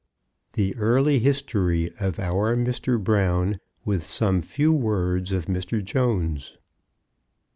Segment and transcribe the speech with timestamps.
[0.53, 2.97] THE EARLY HISTORY OF OUR MR.
[3.03, 5.83] BROWN, WITH SOME FEW WORDS OF MR.
[5.85, 6.57] JONES.